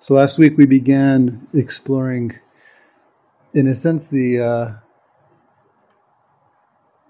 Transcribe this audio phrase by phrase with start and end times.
[0.00, 2.38] So last week we began exploring,
[3.52, 4.72] in a sense, the uh,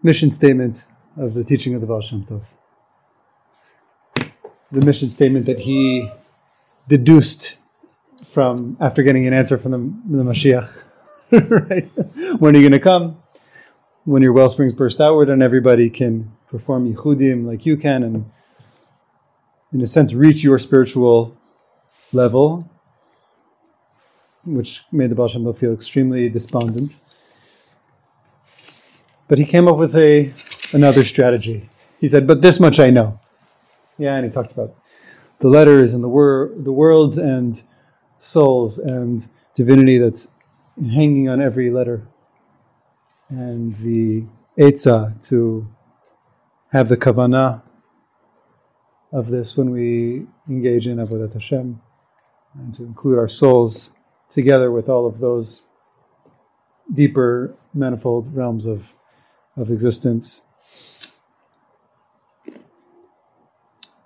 [0.03, 2.45] mission statement of the teaching of the Baal Shem Tov.
[4.73, 6.09] The mission statement that he
[6.89, 7.59] deduced
[8.25, 10.71] from after getting an answer from the, the Mashiach.
[11.69, 11.91] right?
[12.41, 13.19] When are you going to come?
[14.07, 18.31] When your well springs burst outward and everybody can perform yichudim like you can and,
[19.75, 21.37] in a sense, reach your spiritual
[22.15, 22.67] level,
[24.45, 26.97] which made the Baal Shem feel extremely despondent.
[29.29, 30.33] But he came up with a
[30.73, 31.69] another strategy.
[32.01, 33.19] He said, "But this much I know."
[33.99, 34.75] Yeah, and he talked about
[35.41, 37.61] the letters and the wor- the worlds and
[38.17, 40.29] souls and divinity that's
[40.77, 42.07] hanging on every letter,
[43.29, 44.25] and the
[44.57, 45.67] etza to
[46.73, 47.63] have the kavana
[49.13, 51.81] of this when we engage in avodat Hashem,
[52.55, 53.93] and to include our souls
[54.31, 55.65] together with all of those
[56.93, 58.95] deeper manifold realms of
[59.57, 60.45] of existence.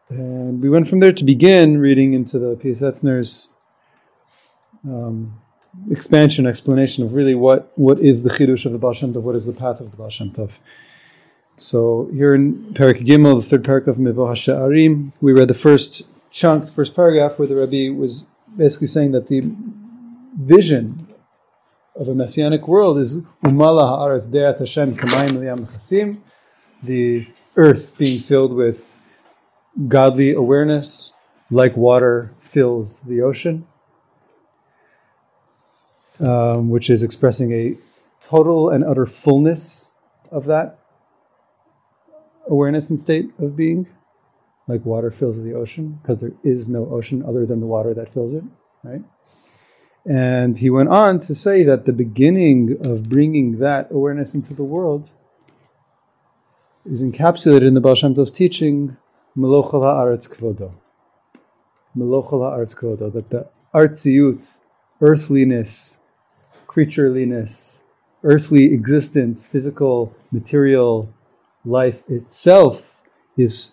[0.09, 3.53] And we went from there to begin reading into the Piasetzner's
[4.85, 5.41] um,
[5.91, 9.47] expansion, explanation of really what, what is the chidush of the Baal Tov, what is
[9.47, 10.51] the path of the Baal Tov.
[11.57, 16.03] So here in Parak Gimel, the third parak of Mevo HaSha'arim, we read the first
[16.31, 19.41] chunk, the first paragraph, where the Rebbe was basically saying that the
[20.33, 21.07] vision
[21.95, 26.19] of a messianic world is Umala Ha'aretz De'at Hashem Kamayim Liyam Chasim,
[26.83, 28.97] the earth being filled with
[29.89, 31.15] godly awareness,
[31.51, 33.67] like water fills the ocean,
[36.21, 37.77] um, which is expressing a
[38.21, 39.93] total and utter fullness
[40.31, 40.79] of that
[42.47, 43.87] awareness and state of being,
[44.67, 48.09] like water fills the ocean, because there is no ocean other than the water that
[48.09, 48.45] fills it,
[48.83, 49.03] right?
[50.05, 54.65] And he went on to say that the beginning of bringing that awareness into the
[54.65, 55.13] world
[56.85, 58.97] is encapsulated in the Baal Shem Tov's teaching,
[59.37, 60.75] Melochel ha'aretz kvodo.
[61.97, 64.59] Melochel ha'aretz kvodo, that the artziut,
[65.01, 66.01] earthliness,
[66.67, 67.83] creatureliness,
[68.25, 71.13] earthly existence, physical, material
[71.65, 73.01] life itself
[73.37, 73.73] is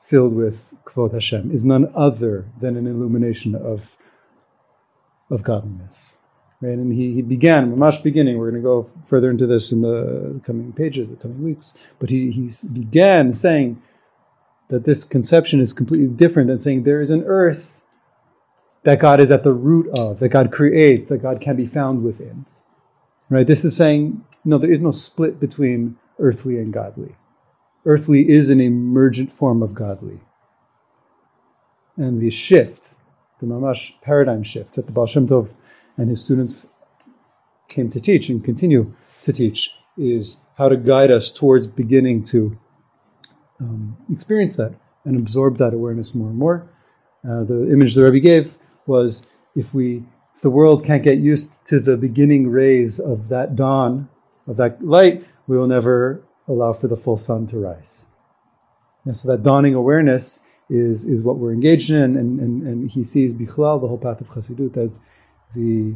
[0.00, 3.96] filled with kvod Hashem, is none other than an illumination of
[5.30, 6.18] of godliness.
[6.60, 6.74] Right?
[6.74, 10.40] And he, he began, Mamash beginning, we're going to go further into this in the
[10.44, 13.82] coming pages, the coming weeks, but he, he began saying
[14.68, 17.82] that this conception is completely different than saying there is an earth
[18.84, 22.02] that God is at the root of, that God creates, that God can be found
[22.02, 22.46] within.
[23.28, 23.46] Right?
[23.46, 27.16] This is saying, no, there is no split between earthly and godly.
[27.84, 30.20] Earthly is an emergent form of godly.
[31.96, 32.94] And the shift,
[33.42, 35.52] the mamash paradigm shift that the Baal Shem Tov
[35.96, 36.70] and his students
[37.68, 38.94] came to teach and continue
[39.24, 42.56] to teach is how to guide us towards beginning to
[43.60, 46.70] um, experience that and absorb that awareness more and more.
[47.28, 50.04] Uh, the image the Rebbe gave was if we
[50.34, 54.08] if the world can't get used to the beginning rays of that dawn
[54.46, 58.06] of that light, we will never allow for the full sun to rise.
[59.04, 63.03] And so that dawning awareness is, is what we're engaged in, and, and, and he
[63.03, 64.99] sees Bichlal, the whole path of Chassidut, as
[65.55, 65.95] the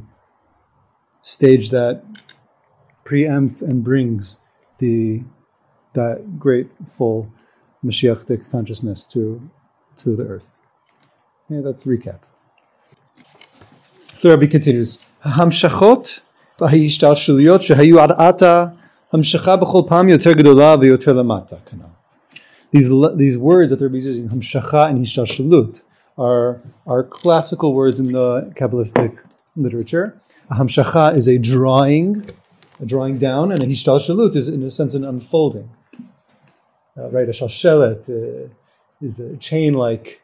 [1.21, 2.03] stage that
[3.05, 4.43] preempts and brings
[4.79, 5.23] the
[5.93, 7.29] that great full
[7.85, 9.21] Mashiachic consciousness to
[9.97, 10.57] to the earth.
[11.49, 12.21] Yeah, that's recap.
[14.21, 15.05] The Rabbi continues.
[15.37, 16.21] Hamshachot
[16.61, 18.65] וההשתלשלויות שהיו עד עתה
[19.13, 21.94] המשכה בכל פעם יותר גדולה ויותר למטה כנ"ל.
[22.70, 25.82] These, these words that the Rebbe is using, hamshacha and hishtalshalut,
[26.18, 29.18] are, are classical words in the Kabbalistic
[29.54, 30.18] literature.
[30.50, 32.24] A hamshacha is a drawing,
[32.80, 35.70] a drawing down, and a hishtalshalut is, in a sense, an unfolding.
[36.98, 38.48] Uh, right, a shalshelet uh,
[39.02, 40.22] is a chain-like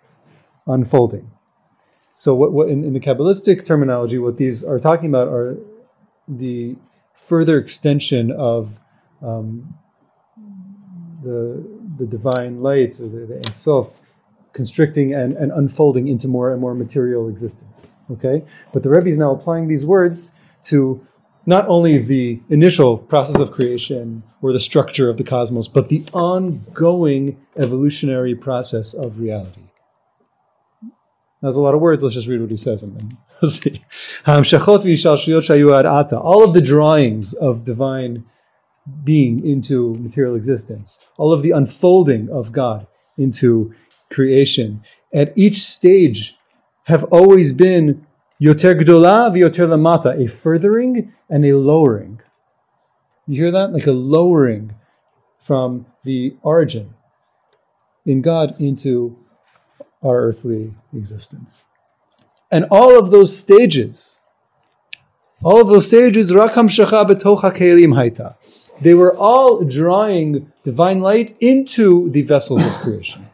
[0.67, 1.31] unfolding.
[2.15, 5.57] So, what, what in, in, the Kabbalistic terminology, what these are talking about are
[6.27, 6.77] the
[7.15, 8.81] further extension of
[9.23, 9.75] um,
[11.23, 11.63] the
[11.97, 13.99] the divine light or the, the Ensof
[14.53, 17.95] constricting and, and unfolding into more and more material existence.
[18.11, 21.07] Okay, but the Rebbe is now applying these words to
[21.47, 26.05] not only the initial process of creation or the structure of the cosmos, but the
[26.13, 29.63] ongoing evolutionary process of reality.
[31.41, 32.05] That's a lot of words.
[32.05, 33.83] Let's just read what he says and then we'll see.
[36.23, 38.25] All of the drawings of divine
[39.05, 42.87] being into material existence, all of the unfolding of God
[43.17, 43.75] into
[44.11, 44.83] creation,
[45.15, 46.37] at each stage
[46.85, 48.07] have always been
[48.43, 52.21] Yoter gdola v'yoter lamata, a furthering and a lowering.
[53.29, 53.73] You hear that?
[53.73, 54.75] Like a lowering
[55.39, 56.95] from the origin
[58.05, 59.17] in God into
[60.03, 61.69] our earthly existence.
[62.51, 64.21] And all of those stages,
[65.45, 68.35] all of those stages, rakam shacha betocha kelim haita.
[68.81, 73.29] They were all drawing divine light into the vessels of creation.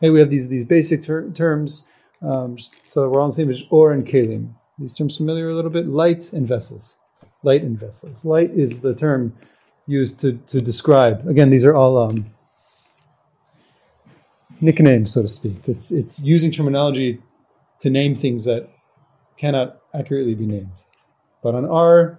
[0.00, 1.86] Hey, we have these these basic ter- terms.
[2.20, 3.66] Um, so we're on the same page.
[3.70, 4.52] Or and kelim.
[4.78, 5.86] These terms familiar a little bit.
[5.86, 6.98] Light and vessels.
[7.42, 8.24] Light and vessels.
[8.24, 9.32] Light is the term
[9.86, 11.26] used to, to describe.
[11.28, 12.26] Again, these are all um,
[14.60, 15.68] nicknames, so to speak.
[15.68, 17.20] It's it's using terminology
[17.80, 18.68] to name things that
[19.36, 20.82] cannot accurately be named.
[21.42, 22.18] But on our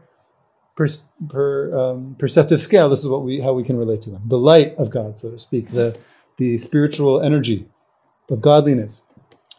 [0.76, 0.88] per,
[1.30, 4.22] per, um, perceptive scale, this is what we how we can relate to them.
[4.26, 5.98] The light of God, so to speak, the
[6.38, 7.66] the spiritual energy
[8.30, 9.04] of godliness,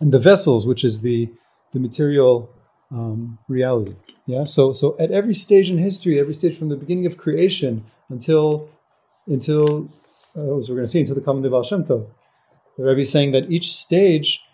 [0.01, 1.29] and the vessels, which is the
[1.73, 2.51] the material
[2.91, 3.95] um, reality.
[4.27, 4.45] Yeah.
[4.45, 8.69] So so at every stage in history, every stage from the beginning of creation until
[9.27, 9.89] until
[10.37, 12.07] uh, as we're going to see until the coming of Baal Shem Tov,
[12.77, 14.46] the Rebbe is saying that each stage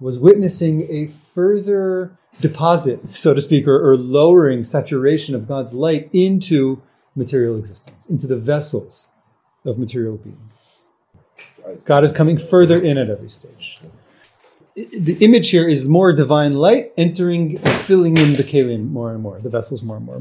[0.00, 6.10] was witnessing a further deposit, so to speak, or, or lowering saturation of God's light
[6.12, 6.82] into
[7.14, 9.10] material existence, into the vessels
[9.64, 10.38] of material being.
[11.84, 13.78] God is coming further in at every stage.
[14.74, 19.38] The image here is more divine light entering, filling in the kelim more and more,
[19.38, 20.18] the vessels more and more.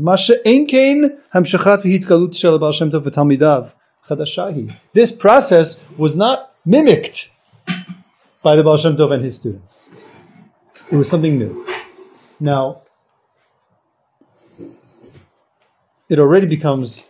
[4.93, 7.31] This process was not mimicked
[8.43, 9.89] by the Baal Shem Tov and his students.
[10.91, 11.65] It was something new.
[12.39, 12.81] Now,
[16.09, 17.09] it already becomes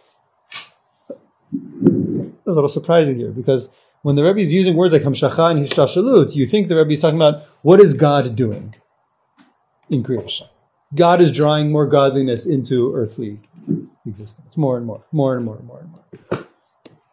[1.51, 6.35] a little surprising here because when the Rebbe is using words like Hamshacha and Hishtalshalut,
[6.35, 8.75] you think the Rebbe is talking about what is God doing
[9.89, 10.47] in creation?
[10.93, 13.39] God is drawing more godliness into earthly
[14.05, 16.47] existence, more and more, more and more more and more.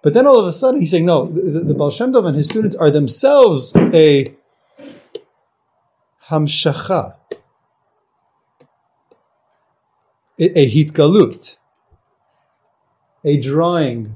[0.03, 2.49] But then all of a sudden he's saying, no, the, the Baal Shem and his
[2.49, 4.35] students are themselves a
[6.29, 7.17] hamshacha,
[10.39, 11.57] a, a hitgalut,
[13.25, 14.15] a drawing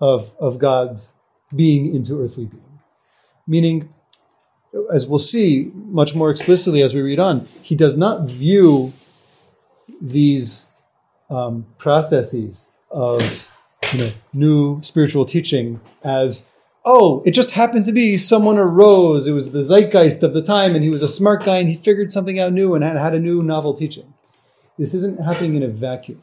[0.00, 1.16] of, of God's
[1.54, 2.80] being into earthly being.
[3.46, 3.94] Meaning,
[4.92, 8.88] as we'll see much more explicitly as we read on, he does not view
[10.00, 10.72] these
[11.30, 13.20] um, processes of
[13.92, 16.50] you know, new spiritual teaching as
[16.84, 19.26] oh, it just happened to be someone arose.
[19.26, 21.76] It was the zeitgeist of the time, and he was a smart guy, and he
[21.76, 24.12] figured something out new and had, a new novel teaching.
[24.78, 26.20] This isn't happening in a vacuum.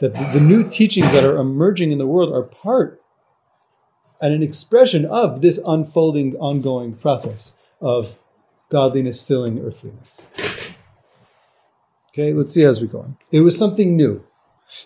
[0.00, 3.00] That the, the new teachings that are emerging in the world are part
[4.20, 8.16] and an expression of this unfolding, ongoing process of
[8.68, 10.30] godliness filling earthliness.
[12.08, 13.16] Okay, let's see as we go on.
[13.30, 14.24] It was something new.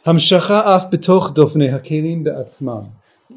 [0.05, 2.91] Hamshacha af betoch dofnei hakelim be'atzmam.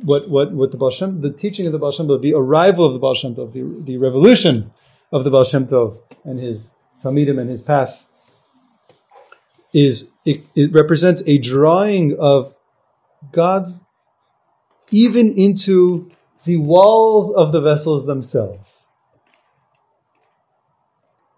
[0.03, 2.93] What, what, what the Baal the teaching of the Baal Shem Tov, the arrival of
[2.93, 4.71] the Baal Shem Tov, the, the revolution
[5.11, 8.05] of the Baal Shem Tov and his Talmidim and his path
[9.73, 12.55] is, it, it represents a drawing of
[13.31, 13.79] God
[14.91, 16.09] even into
[16.45, 18.87] the walls of the vessels themselves.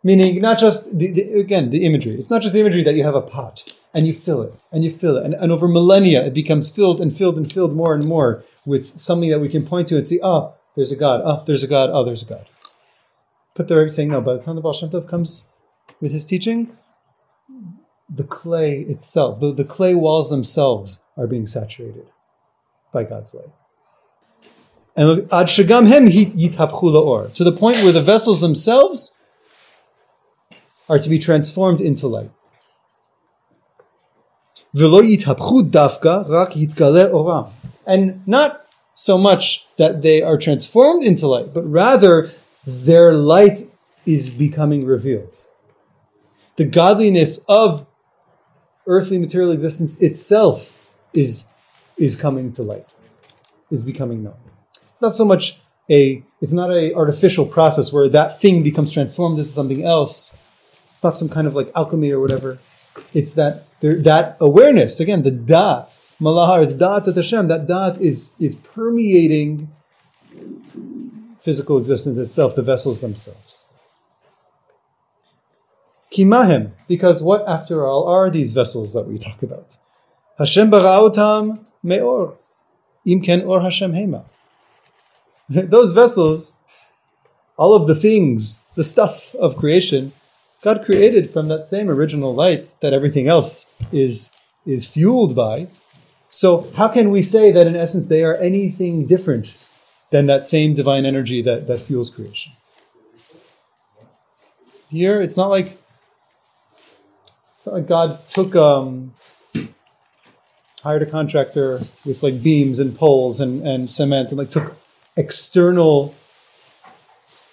[0.03, 2.13] Meaning not just the, the, again the imagery.
[2.13, 4.83] It's not just the imagery that you have a pot and you fill it and
[4.83, 5.25] you fill it.
[5.25, 8.99] And, and over millennia it becomes filled and filled and filled more and more with
[8.99, 11.21] something that we can point to and see oh there's a god.
[11.23, 11.89] Oh there's a god.
[11.91, 12.47] Oh there's a god.
[13.55, 15.49] But they're saying no by the time the Baal Shem Tov comes
[15.99, 16.71] with his teaching
[18.13, 22.07] the clay itself the, the clay walls themselves are being saturated
[22.91, 23.45] by God's light.
[24.95, 26.05] And ad shagam hem
[26.95, 29.17] or to the point where the vessels themselves
[30.89, 32.31] are to be transformed into light.
[37.87, 42.29] And not so much that they are transformed into light, but rather
[42.65, 43.61] their light
[44.05, 45.35] is becoming revealed.
[46.55, 47.87] The godliness of
[48.87, 51.47] earthly material existence itself is,
[51.97, 52.87] is coming to light,
[53.71, 54.37] is becoming known.
[54.91, 55.59] It's not so much
[55.89, 60.41] a, it's not a artificial process where that thing becomes transformed into something else
[61.01, 62.59] it's not some kind of like alchemy or whatever.
[63.11, 65.87] It's that that awareness again, the dot
[66.21, 67.47] malahar is dot at Hashem.
[67.47, 69.69] That dot is is permeating
[71.41, 73.67] physical existence itself, the vessels themselves.
[76.11, 79.77] Kimahem, because what, after all, are these vessels that we talk about?
[80.37, 82.37] Hashem bara'otam me'or,
[83.07, 84.25] imken or Hashem hema.
[85.49, 86.59] Those vessels,
[87.57, 90.11] all of the things, the stuff of creation,
[90.61, 94.31] God created from that same original light that everything else is,
[94.65, 95.67] is fueled by.
[96.29, 99.47] So, how can we say that in essence they are anything different
[100.11, 102.53] than that same divine energy that, that fuels creation?
[104.89, 105.77] Here, it's not like
[107.61, 109.13] it's not like God took um,
[110.83, 111.73] hired a contractor
[112.05, 114.75] with like beams and poles and, and cement and like took
[115.17, 116.15] external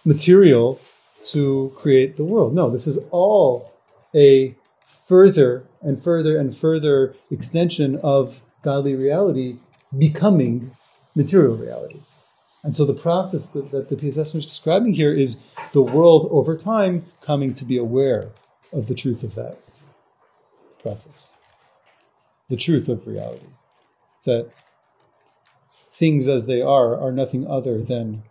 [0.05, 0.81] material
[1.23, 2.55] to create the world.
[2.55, 3.73] No, this is all
[4.15, 4.55] a
[4.87, 9.59] further and further and further extension of godly reality
[9.97, 10.71] becoming
[11.17, 11.99] material reality.
[12.65, 16.57] And so the process that, that the PSS is describing here is the world over
[16.57, 18.31] time coming to be aware
[18.73, 19.59] of the truth of that
[20.81, 21.39] process,
[22.49, 23.47] the truth of reality,
[24.25, 24.51] that
[25.93, 28.23] things as they are are nothing other than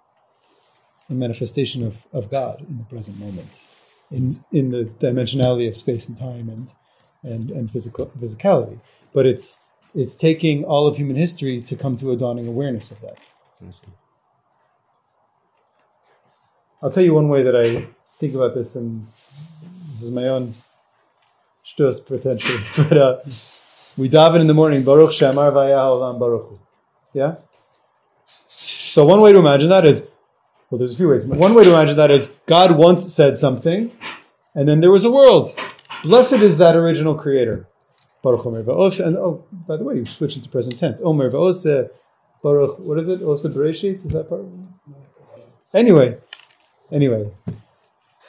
[1.09, 3.65] a manifestation of, of God in the present moment,
[4.11, 6.73] in, in the dimensionality of space and time and,
[7.23, 8.79] and, and physical, physicality.
[9.13, 12.99] But it's, it's taking all of human history to come to a dawning awareness of
[13.01, 13.25] that.
[16.81, 17.87] I'll tell you one way that I
[18.17, 20.53] think about this, and this is my own
[21.65, 22.63] shtus potentially.
[22.77, 23.17] But uh,
[23.97, 26.59] we daven in the morning, Baruch Shamar Vayah Baruch.
[27.13, 27.35] Yeah?
[28.25, 30.11] So one way to imagine that is
[30.69, 31.25] well, there's a few ways.
[31.25, 33.91] One way to imagine that is God once said something,
[34.55, 35.49] and then there was a world.
[36.03, 37.67] Blessed is that original creator.
[38.21, 38.59] Baruch Omer.
[38.59, 40.99] And oh, by the way, you switch into present tense.
[41.01, 41.85] Oh, Omer Va'ose.
[41.85, 41.87] Uh,
[42.43, 43.21] Baruch, what is it?
[43.21, 44.05] Ose Bereshit?
[44.05, 44.45] Is that part?
[45.73, 46.17] Anyway,
[46.91, 47.29] anyway.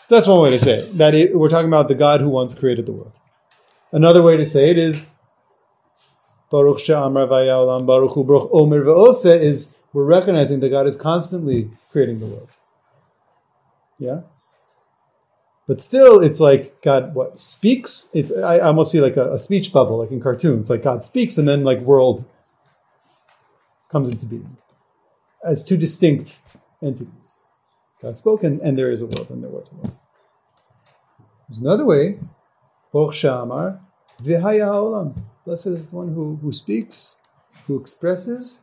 [0.09, 0.99] That's one way to say it.
[0.99, 3.19] That it, we're talking about the God who once created the world.
[3.93, 5.11] Another way to say it is
[6.51, 11.69] Baruch She'amar Vayaolam Baruch Hu Baruch Omer Va'ose is we're recognizing that God is constantly
[11.91, 12.57] creating the world.
[13.99, 14.21] Yeah?
[15.67, 18.09] But still, it's like God what speaks.
[18.15, 20.71] It's I almost see like a, a speech bubble, like in cartoons.
[20.71, 22.31] Like God speaks, and then like world
[23.91, 24.57] comes into being
[25.45, 26.43] as two distinct
[26.81, 27.35] entities.
[28.01, 29.97] God spoke, and, and there is a world, and there was a world.
[31.49, 32.21] There's another way.
[32.95, 33.81] Boch Shamar,
[34.23, 35.21] Vihaya Olam.
[35.45, 37.17] Blessed is the one who, who speaks,
[37.67, 38.63] who expresses,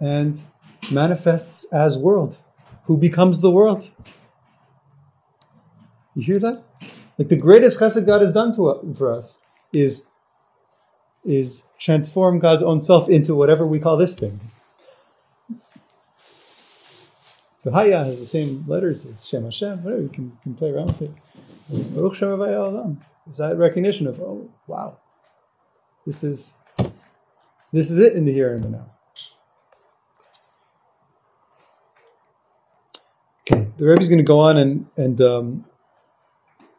[0.00, 0.42] and
[0.90, 2.38] manifests as world,
[2.84, 3.90] who becomes the world.
[6.14, 6.64] You hear that?
[7.18, 10.08] Like the greatest chesed God has done to for us is
[11.24, 14.40] is transform God's own self into whatever we call this thing.
[17.62, 20.86] The Haya has the same letters as Shem Hashem, whatever, you can, can play around
[20.86, 21.10] with it.
[21.70, 23.02] It's Baruch Shem Olam.
[23.36, 24.96] That recognition of, oh, wow,
[26.06, 26.58] this is
[27.72, 28.90] this is it in the here and the now.
[33.50, 35.64] The Rebbe is going to go on and and um,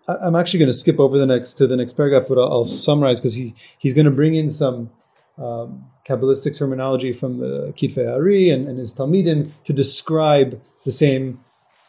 [0.08, 2.52] I, am actually going to skip over the next to the next paragraph, but I'll,
[2.52, 4.90] I'll summarize because he he's going to bring in some
[5.38, 11.40] um, kabbalistic terminology from the Kitvei Ari and, and his Talmidim to describe the same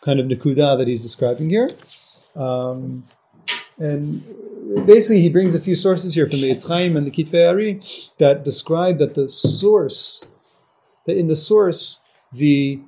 [0.00, 1.70] kind of nikuda that he's describing here.
[2.36, 3.04] Um,
[3.78, 4.22] and
[4.86, 7.80] basically, he brings a few sources here from the Eitz Chaim and the Kitvei Ari
[8.18, 10.30] that describe that the source,
[11.06, 12.80] that in the source, the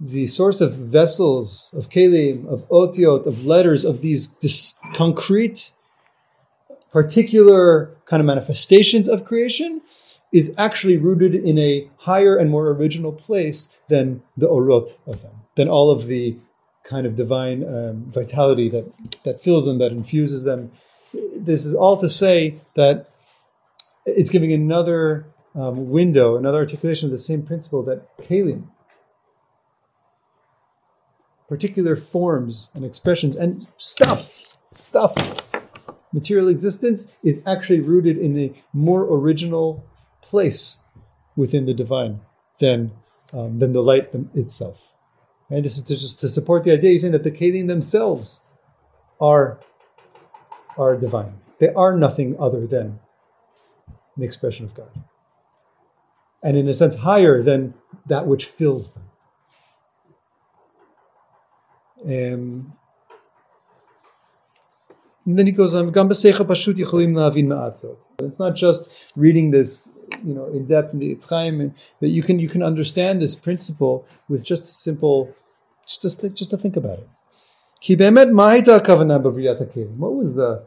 [0.00, 5.72] the source of vessels, of kelim, of otiot, of letters, of these dis- concrete,
[6.92, 9.80] particular kind of manifestations of creation
[10.32, 15.32] is actually rooted in a higher and more original place than the orot of them,
[15.56, 16.36] than all of the
[16.84, 18.90] kind of divine um, vitality that,
[19.24, 20.70] that fills them, that infuses them.
[21.36, 23.08] This is all to say that
[24.06, 28.64] it's giving another um, window, another articulation of the same principle that kelim,
[31.48, 35.14] particular forms and expressions and stuff, stuff,
[36.12, 39.84] material existence is actually rooted in a more original
[40.20, 40.80] place
[41.36, 42.20] within the divine
[42.58, 42.92] than
[43.32, 44.94] um, than the light itself.
[45.50, 48.46] And this is to just to support the idea he's saying that the kelim themselves
[49.20, 49.58] are
[50.76, 51.34] are divine.
[51.58, 53.00] They are nothing other than
[54.16, 54.90] an expression of God.
[56.42, 57.74] And in a sense higher than
[58.06, 59.04] that which fills them.
[62.08, 62.72] Um,
[65.26, 65.90] and then he goes on,
[68.20, 69.92] It's not just reading this,
[70.24, 74.06] you know, in depth in the Chaim, but you can you can understand this principle
[74.30, 75.34] with just a simple,
[75.86, 77.08] just to, just to think about it.
[79.98, 80.64] What was the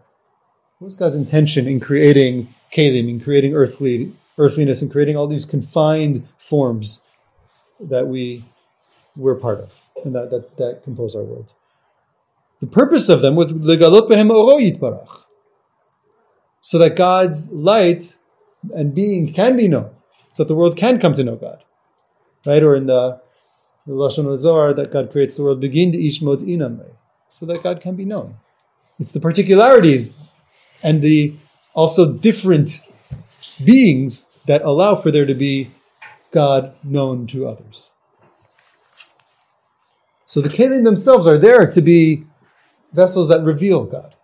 [0.78, 5.46] what was God's intention in creating kelim, in creating earthly earthliness, and creating all these
[5.46, 7.08] confined forms
[7.80, 8.46] that we
[9.16, 9.74] we're part of
[10.06, 11.54] and that, that, that compose our world.
[12.60, 15.26] The purpose of them was legalot behem oro yitbarach,
[16.62, 18.18] so that God's light
[18.76, 19.92] and being can be known,
[20.32, 21.64] so that the world can come to know God,
[22.46, 22.62] right?
[22.62, 23.20] Or in the,
[23.88, 26.92] the lashon Zohar that God creates the world, begin to ishmod inanle,
[27.30, 28.36] so that God can be known.
[29.00, 30.32] It's the particularities
[30.84, 31.34] and the
[31.74, 32.80] also different
[33.66, 35.70] beings that allow for there to be
[36.32, 37.94] God known to others.
[40.32, 42.24] So the Kelim themselves are there to be
[42.94, 44.16] vessels that reveal God.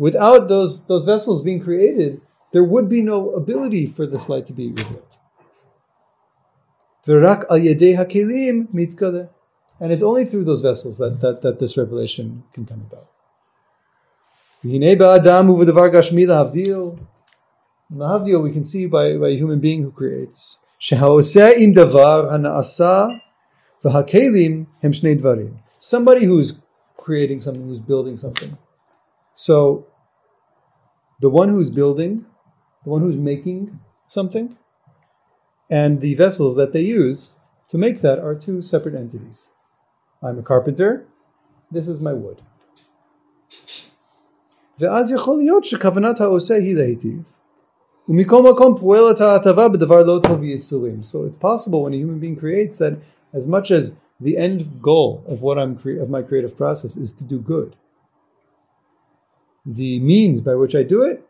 [0.00, 2.20] Without those, those vessels being created,
[2.52, 5.16] there would be no ability for this light to be revealed.
[9.78, 13.06] And it's only through those vessels that, that, that this revelation can come about.
[14.64, 14.72] We
[18.50, 20.58] can see by, by a human being who creates.
[25.79, 26.61] Somebody who's
[26.97, 28.57] creating something, who's building something.
[29.33, 29.85] So,
[31.19, 32.25] the one who's building,
[32.83, 34.57] the one who's making something,
[35.69, 37.39] and the vessels that they use
[37.69, 39.51] to make that are two separate entities.
[40.23, 41.05] I'm a carpenter,
[41.71, 42.41] this is my wood.
[44.79, 47.21] ואז יכול להיות שכוונת העושה היא להיטיב.
[51.02, 52.98] So it's possible when a human being creates that
[53.32, 57.12] as much as the end goal of what I'm cre- of my creative process is
[57.12, 57.76] to do good.
[59.64, 61.26] The means by which I do it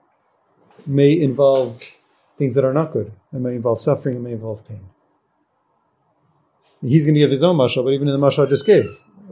[0.87, 1.83] may involve
[2.37, 3.13] things that are not good.
[3.33, 4.17] It may involve suffering.
[4.17, 4.81] It may involve pain.
[6.81, 8.87] He's going to give his own mashal, but even in the mashal I just gave,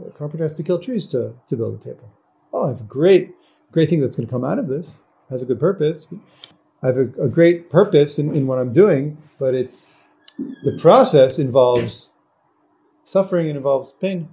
[0.07, 2.09] a carpenter has to kill trees to, to build a table.
[2.53, 3.35] Oh, I have a great,
[3.73, 5.03] great thing that's going to come out of this.
[5.29, 6.13] It has a good purpose.
[6.83, 9.95] I have a, a great purpose in, in what I'm doing, but it's
[10.39, 12.15] the process involves
[13.11, 14.29] Suffering and involves pain.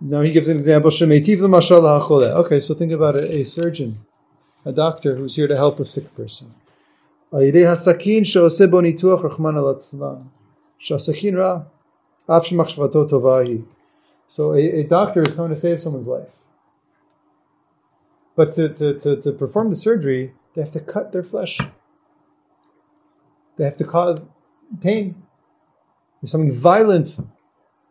[0.00, 0.92] Now he gives an example.
[0.92, 3.94] Okay, so think about a, a surgeon,
[4.64, 6.54] a doctor who's here to help a sick person.
[14.28, 16.41] So a, a doctor is coming to save someone's life.
[18.34, 21.58] But to, to, to, to perform the surgery, they have to cut their flesh.
[23.56, 24.26] They have to cause
[24.80, 25.22] pain.
[26.20, 27.18] There's something violent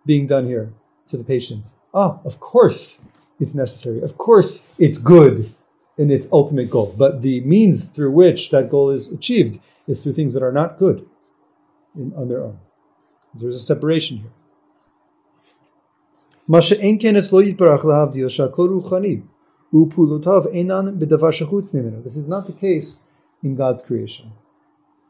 [0.06, 0.74] being done here
[1.08, 1.74] to the patient.
[1.94, 3.06] Ah, of course
[3.40, 4.02] it's necessary.
[4.02, 5.50] Of course it's good
[5.98, 6.96] in its ultimate goal.
[6.98, 10.80] But the means through which that goal is achieved is through things that are not
[10.80, 11.08] good
[11.96, 12.60] in, on their own.
[13.34, 14.32] There's a separation here.
[19.72, 19.98] This
[22.18, 23.08] is not the case
[23.42, 24.34] in God's creation.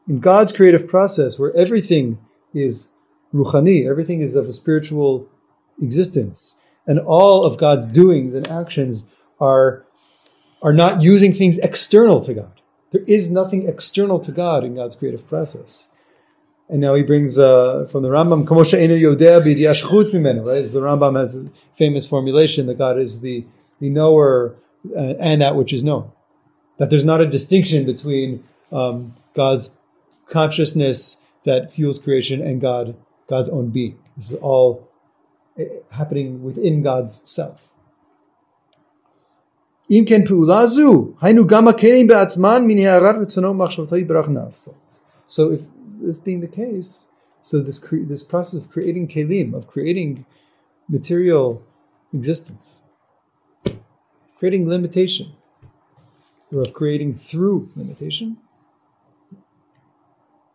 [0.07, 2.19] In God's creative process, where everything
[2.53, 2.91] is
[3.33, 5.27] ruchani, everything is of a spiritual
[5.81, 6.59] existence.
[6.87, 9.07] And all of God's doings and actions
[9.39, 9.85] are,
[10.61, 12.61] are not using things external to God.
[12.91, 15.89] There is nothing external to God in God's creative process.
[16.69, 20.57] And now he brings uh, from the Rambam, right?
[20.57, 23.45] As the Rambam has a famous formulation that God is the,
[23.81, 24.55] the knower
[24.95, 26.09] uh, and that which is known.
[26.77, 29.75] That there's not a distinction between um, God's
[30.29, 32.95] consciousness that fuels creation and God
[33.27, 33.97] God's own being.
[34.15, 34.89] This is all
[35.57, 37.73] eh, happening within God's self.
[45.25, 45.61] So if
[46.01, 50.25] this being the case, so this cre- this process of creating kelim, of creating
[50.87, 51.63] material
[52.13, 52.83] existence,
[54.41, 55.31] creating limitation,
[56.51, 58.37] or of creating through limitation.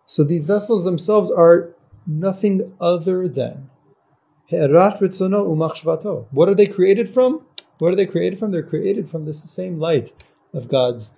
[0.04, 1.72] So these vessels themselves are
[2.04, 3.70] nothing other than
[6.32, 7.46] What are they created from?
[7.78, 8.50] What are they created from?
[8.50, 10.10] They're created from this same light
[10.52, 11.16] of God's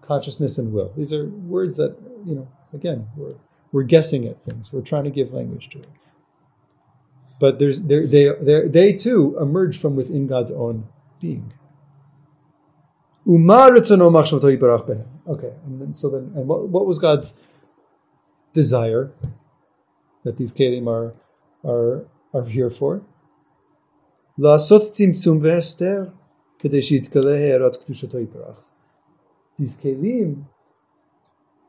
[0.00, 0.92] consciousness and will.
[0.96, 3.36] These are words that, you know, again, we're,
[3.70, 4.72] we're guessing at things.
[4.72, 5.88] We're trying to give language to it.
[7.38, 10.88] But there's, they they they too emerge from within God's own
[11.20, 11.52] being.
[15.27, 17.41] Okay, and then, so then, and what, what was God's
[18.53, 19.11] desire?
[20.27, 21.07] that these kelim are
[21.71, 23.01] are are here for.
[24.37, 26.05] לעשות צמצום והסתר
[26.59, 28.63] כדי שיתגלה הערת קדושתו יתברך.
[29.59, 30.45] These kelim,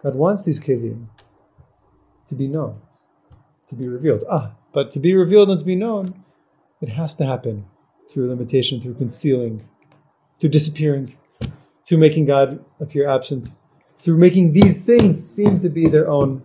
[0.02, 1.08] God wants these kelim
[2.26, 2.74] to be known,
[3.68, 4.24] to be revealed.
[4.28, 6.04] Ah, but to be revealed and to be known,
[6.82, 7.64] it has to happen
[8.08, 9.56] through limitation, through concealing,
[10.38, 11.06] through disappearing,
[11.85, 13.49] through making God appear absent,
[13.97, 16.43] through making these things seem to be their own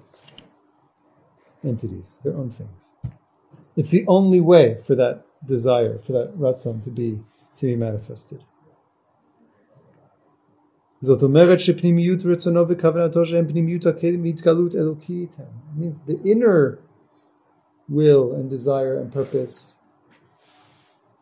[1.65, 2.93] entities, their own things.
[3.77, 7.23] It's the only way for that desire, for that ratzon to be
[7.57, 8.43] to be manifested.
[11.01, 11.17] It
[15.77, 16.79] means the inner
[17.89, 19.79] will and desire and purpose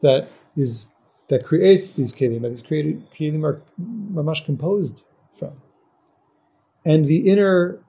[0.01, 0.89] that is
[1.29, 5.53] that creates these kelim, these created kelim are mamash composed from.
[6.85, 7.81] And the inner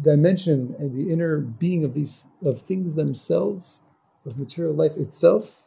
[0.00, 3.82] dimension and the inner being of these of things themselves,
[4.24, 5.62] of material life itself,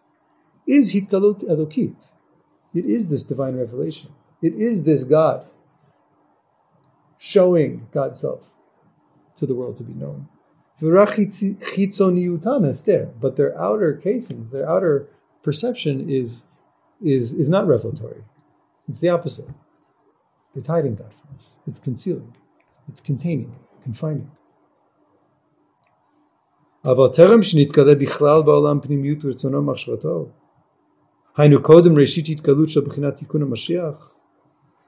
[0.67, 2.12] is hitgalut elokit.
[2.73, 4.12] It is this divine revelation.
[4.41, 5.45] It is this God
[7.17, 8.51] showing God's self
[9.38, 10.28] to the world to be known.
[10.82, 10.91] But
[13.38, 15.08] their outer casings, their outer
[15.44, 16.44] perception is,
[17.03, 18.22] is, is not revelatory.
[18.88, 19.48] It's the opposite.
[20.57, 21.59] It's hiding God from us.
[21.68, 22.33] It's concealing.
[22.88, 23.53] It's containing,
[23.85, 24.31] confining.
[26.85, 30.26] אבל טרם שנתגלה בכלל בעולם פנימיות ורצונו ומחשבתו,
[31.37, 34.14] היינו קודם ראשית התגלות של בחינת תיקון המשיח,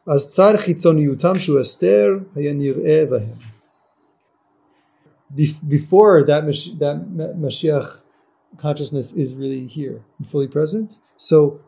[0.07, 3.37] אז צר חיצוניותם שהוא הסתר היה נראה בהם.
[5.69, 6.45] Before that,
[6.79, 8.03] that Mashiach
[8.58, 11.60] consciousness is really here and fully present, so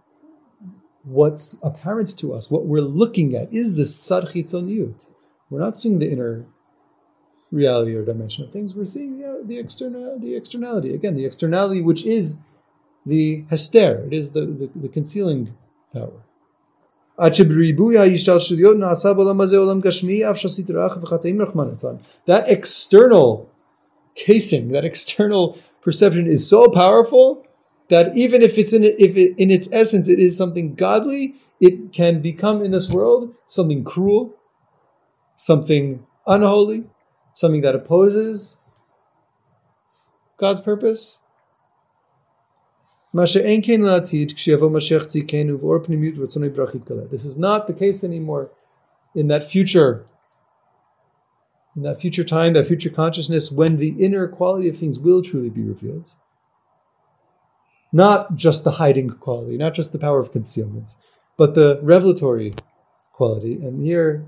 [1.03, 5.07] what's apparent to us, what we're looking at, is this tzar chitzoniyut.
[5.49, 6.45] We're not seeing the inner
[7.51, 8.75] reality or dimension of things.
[8.75, 10.93] We're seeing know, the external, the externality.
[10.93, 12.41] Again, the externality, which is
[13.05, 14.05] the hester.
[14.05, 15.55] It is the, the, the concealing
[15.93, 16.21] power.
[22.25, 23.49] That external
[24.15, 27.45] casing, that external perception is so powerful
[27.89, 31.91] that even if it's in if it, in its essence it is something godly, it
[31.91, 34.35] can become in this world something cruel,
[35.35, 36.83] something unholy,
[37.33, 38.61] something that opposes
[40.37, 41.19] God's purpose.
[43.11, 43.35] This
[47.25, 48.51] is not the case anymore
[49.15, 50.05] in that future,
[51.78, 55.50] in that future time, that future consciousness, when the inner quality of things will truly
[55.50, 56.10] be revealed.
[57.92, 60.94] Not just the hiding quality, not just the power of concealment,
[61.36, 62.54] but the revelatory
[63.12, 63.54] quality.
[63.54, 64.26] And here,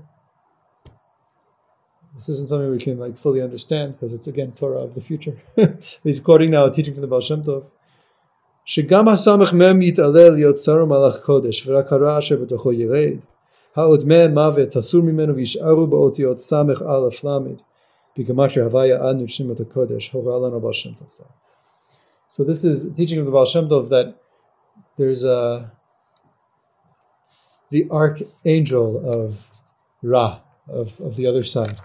[2.13, 5.37] this isn't something we can like fully understand because it's again Torah of the future.
[6.03, 7.65] He's quoting now a teaching from the Baal Shem Tov.
[8.69, 13.17] שגם הסמך מם יתעלה להיות שר ומלאך קודש, ורק הרע אשר בתוכו ירד.
[13.75, 17.37] העוד מם מוות אסור ממנו וישארו באותיות סמך א' ל',
[18.17, 21.07] בגמטריה הוויה עד נשימת הקודש, הורה לנו בעל שם טוב
[22.29, 24.15] So this is teaching of the Baal Shem Tov that
[24.97, 25.71] there's a
[27.69, 29.49] the archangel of
[30.01, 31.77] Ra, of, of the other side.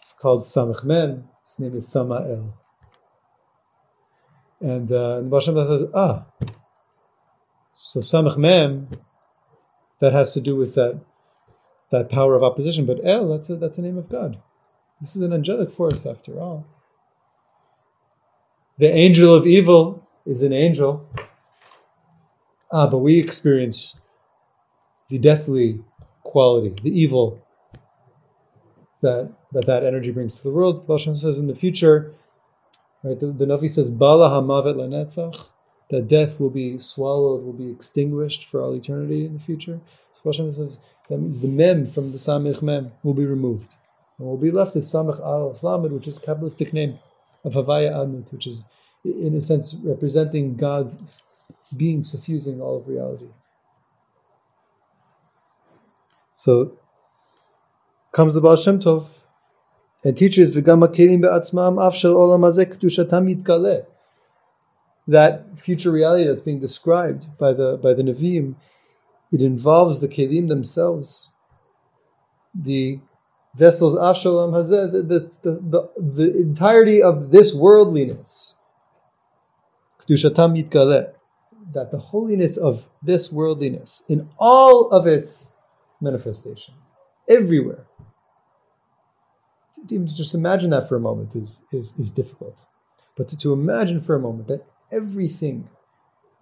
[0.00, 1.28] It's called Samach Mem.
[1.44, 2.54] His name is Samael.
[4.60, 6.24] And, uh, and the Baal Shem Tov says, ah,
[7.76, 8.88] so Samach Mem,
[10.00, 11.00] that has to do with that
[11.91, 12.85] that power of opposition.
[12.85, 14.37] But El, that's a, that's a name of God.
[14.99, 16.65] This is an angelic force after all.
[18.77, 21.07] The angel of evil is an angel.
[22.71, 23.99] Ah, but we experience
[25.09, 25.83] the deathly
[26.23, 27.45] quality, the evil
[29.01, 30.87] that that, that energy brings to the world.
[30.87, 32.15] Baal Shem says in the future,
[33.03, 33.19] Right?
[33.19, 35.47] The, the says, Bala hamavet lenetzach,
[35.91, 39.79] that death will be swallowed, will be extinguished for all eternity in the future.
[40.11, 43.75] So Hashem says that means the mem from the samich mem will be removed.
[44.17, 46.97] And will be left is samich al lamed, which is a Kabbalistic name
[47.43, 48.65] of Havaya Adnut, which is
[49.03, 51.23] in a sense representing God's
[51.75, 53.27] being suffusing all of reality.
[56.33, 56.77] So
[58.13, 59.07] comes the Baal Shem Tov
[60.03, 63.85] and teaches v'gam hakelim be'atzmam af shel olam hazeh kedushatam yitkale.
[65.07, 68.55] That future reality that's being described by the by the Nevi'im,
[69.31, 71.31] it involves the kelim themselves,
[72.53, 72.99] the
[73.55, 75.01] vessels shel hazeh, the,
[75.41, 78.59] the, the, entirety of this worldliness.
[79.99, 81.13] Kedushatam yitkale.
[81.73, 85.55] That the holiness of this worldliness in all of its
[86.01, 86.73] manifestation,
[87.29, 87.85] everywhere
[89.89, 92.65] even to just imagine that for a moment is, is, is difficult.
[93.15, 95.69] But to, to imagine for a moment that everything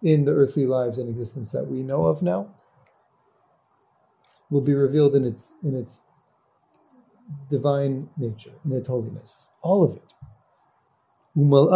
[0.02, 2.50] in the earthly lives and existence that we know of now
[4.50, 6.06] will be revealed in its in its
[7.50, 9.50] divine nature, in its holiness.
[9.62, 10.14] All of it.
[11.36, 11.70] What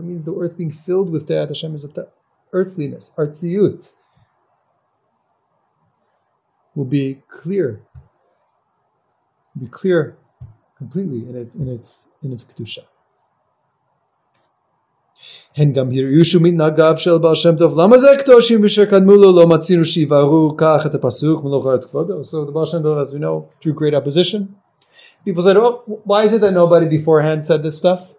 [0.00, 2.08] it means the earth being filled with De'at Hashem is that the
[2.52, 3.94] earthliness, artziut,
[6.74, 7.80] will be clear
[9.54, 10.18] will be clear
[10.76, 12.84] completely in, it, in its in its kedusha.
[15.57, 19.47] הן גם הרעישו מתנהגיו של בעל שם טוב, למה זה הקדושים אשר קדמו לו לא
[19.47, 22.21] מצינו שיבערו כך את הפסוק מלוך ארץ כבודו?
[22.21, 24.55] So the Baal Shem Tov, as we know, drew great opposition.
[25.25, 28.13] People said, oh, why is it that nobody beforehand said this stuff?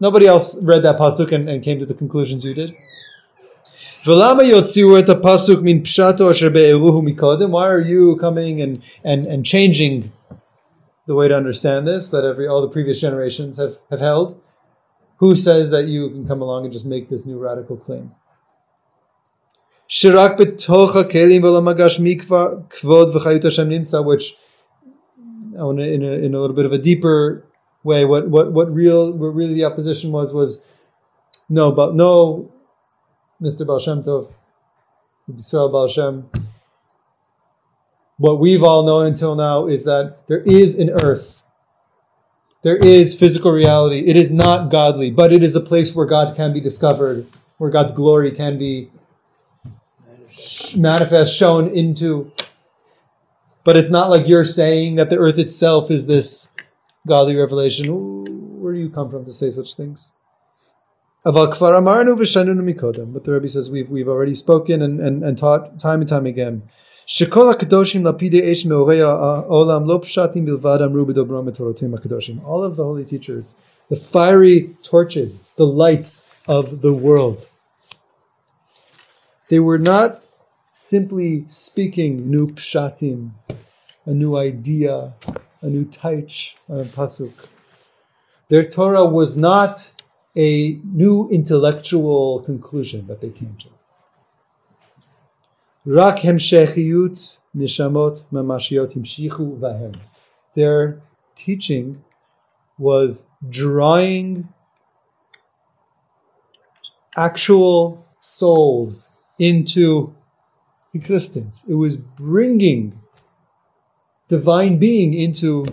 [0.00, 2.72] Nobody else read that pasuk and, and came to the conclusions you did.
[4.06, 7.54] ולמה יוציאו את הפסוק מן פשטו אשר בארוהו מקודם?
[7.54, 10.10] Why are you coming and, and, and changing
[11.06, 14.36] the way to understand this that every all the previous generations have, have held?
[15.23, 18.11] Who says that you can come along and just make this new radical claim?
[24.03, 24.35] Which,
[25.53, 27.45] in a, in a, in a little bit of a deeper
[27.85, 30.61] way, what, what, what, real, what really the opposition was, was
[31.47, 32.51] no, but no,
[33.41, 33.65] Mr.
[33.65, 34.29] Baal Shem Tov,
[35.39, 36.29] Israel Baal Shem,
[38.17, 41.42] what we've all known until now is that there is an earth
[42.63, 43.99] there is physical reality.
[44.07, 47.25] It is not godly, but it is a place where God can be discovered,
[47.57, 48.89] where God's glory can be
[50.77, 52.31] manifest, shown into.
[53.65, 56.55] But it's not like you're saying that the earth itself is this
[57.05, 57.85] godly revelation.
[58.61, 60.11] Where do you come from to say such things?
[63.13, 66.25] But the Rebbe says we've, we've already spoken and, and, and taught time and time
[66.25, 66.63] again.
[67.06, 72.38] שכל הקדושים לפידי אש מאורי העולם לא פשטים בלבד אמרו בדברם את תורותיהם הקדושים.
[72.44, 73.54] All of the holy teachers,
[73.90, 77.38] the fiery torches, the lights of the world.
[79.48, 80.22] They were not
[80.72, 83.30] simply speaking new pshatim,
[84.04, 85.14] a new idea,
[85.62, 87.48] a new taich, a pasuk.
[88.50, 89.74] Their Torah was not
[90.36, 93.68] a new intellectual conclusion that they came to.
[95.85, 99.95] Rak Hemshechiyut Nishamot Mamashiot Himshichu Vahem.
[100.55, 101.01] Their
[101.35, 102.03] teaching
[102.77, 104.47] was drawing
[107.17, 110.15] actual souls into
[110.93, 111.65] existence.
[111.67, 112.97] It was bringing
[114.29, 115.65] divine being into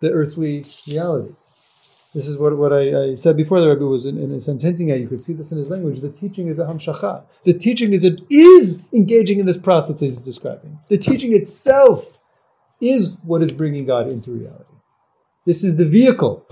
[0.00, 1.34] the earthly reality.
[2.16, 3.60] This is what, what I, I said before.
[3.60, 5.00] The Rebbe was in, in a sense hinting at.
[5.00, 6.00] You could see this in his language.
[6.00, 7.24] The teaching is a hamshacha.
[7.42, 10.78] The teaching is it is engaging in this process that he's describing.
[10.88, 12.18] The teaching itself
[12.80, 14.64] is what is bringing God into reality.
[15.44, 16.46] This is the vehicle.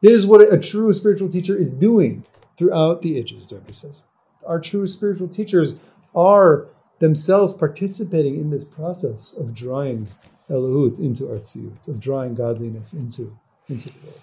[0.00, 2.24] This is what a true spiritual teacher is doing
[2.56, 3.46] throughout the ages.
[3.46, 4.02] The Rebbe says,
[4.44, 5.80] our true spiritual teachers
[6.16, 6.66] are
[6.98, 10.08] themselves participating in this process of drawing
[10.50, 14.20] Elohut into Artziyut, of drawing godliness into into the world.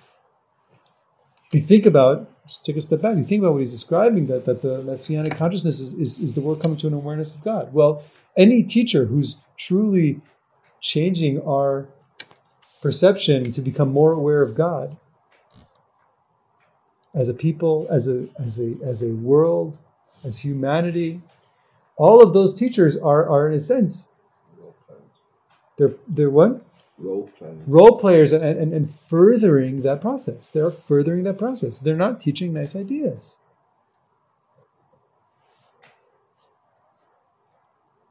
[1.47, 4.27] If you think about, just take a step back, you think about what he's describing,
[4.27, 7.43] that, that the messianic consciousness is, is, is the world coming to an awareness of
[7.43, 7.73] God.
[7.73, 8.03] Well,
[8.35, 10.21] any teacher who's truly
[10.81, 11.87] changing our
[12.81, 14.97] perception to become more aware of God
[17.13, 19.79] as a people, as a, as a, as a world,
[20.23, 21.21] as humanity,
[21.97, 24.09] all of those teachers are, are in a sense,
[25.77, 26.61] they're, they're what?
[26.98, 27.62] role players.
[27.66, 30.50] Role players and, and, and furthering that process.
[30.50, 31.80] They're furthering that process.
[31.80, 33.38] They're not teaching nice ideas.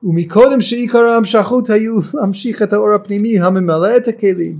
[0.03, 4.59] ומקודם שעיקר ההמשכות היו להמשיך את האור הפנימי הממלא את הכלים.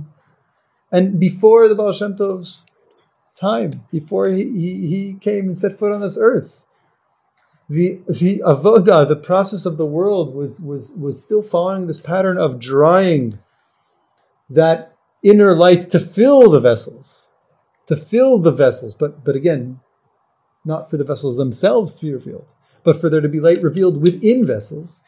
[0.92, 2.66] And before the Baal Shem Tov's
[3.34, 6.66] time, before he, he, he came and set foot on this earth,
[7.68, 12.36] the the avoda, the process of the world was was was still following this pattern
[12.36, 13.38] of drying
[14.49, 17.29] that inner light to fill the vessels,
[17.87, 19.79] to fill the vessels, but but again,
[20.65, 22.53] not for the vessels themselves to be revealed,
[22.83, 25.01] but for there to be light revealed within vessels.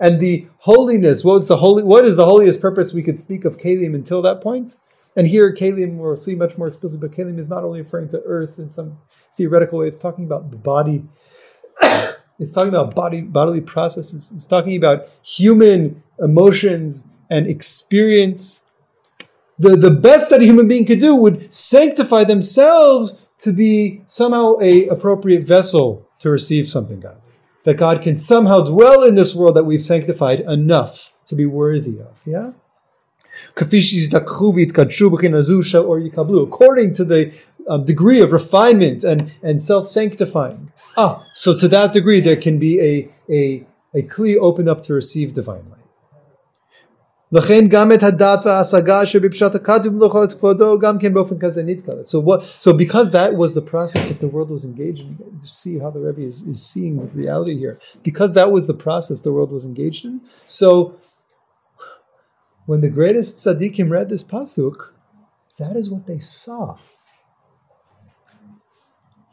[0.00, 3.44] And the holiness, what was the holy what is the holiest purpose we could speak
[3.44, 4.76] of Kalim until that point?
[5.16, 8.22] And here Kalim, we'll see much more explicitly, but Kalim is not only referring to
[8.24, 8.98] earth in some
[9.36, 11.04] theoretical way, it's talking about the body
[12.38, 14.30] it's talking about body bodily processes.
[14.32, 18.66] It's talking about human emotions and experience.
[19.58, 24.56] The, the best that a human being could do would sanctify themselves to be somehow
[24.60, 27.20] a appropriate vessel to receive something godly.
[27.64, 31.98] That God can somehow dwell in this world that we've sanctified enough to be worthy
[32.00, 32.20] of.
[32.24, 32.52] Yeah?
[36.44, 37.32] According to the
[37.68, 40.72] um, degree of refinement and, and self sanctifying.
[40.96, 44.94] Ah, so to that degree, there can be a, a, a Kli opened up to
[44.94, 45.78] receive divine light.
[47.30, 47.40] So
[52.20, 52.40] what?
[52.42, 56.00] So because that was the process that the world was engaged in, see how the
[56.00, 57.78] Rebbe is, is seeing the reality here.
[58.02, 60.22] Because that was the process the world was engaged in.
[60.46, 60.98] So
[62.64, 64.92] when the greatest tzaddikim read this pasuk,
[65.58, 66.78] that is what they saw.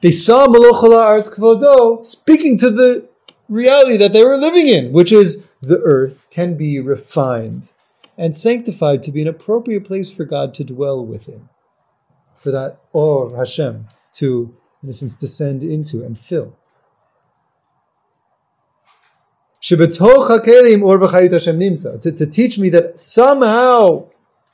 [0.05, 3.09] They saw Melochol ha'aretz kavodo speaking to the
[3.49, 7.73] reality that they were living in, which is the earth can be refined
[8.15, 11.49] and sanctified to be an appropriate place for God to dwell within,
[12.35, 13.87] for that Or Hashem
[14.17, 16.55] to, in a sense, descend into and fill.
[19.61, 19.87] To, to
[22.27, 24.05] teach me that somehow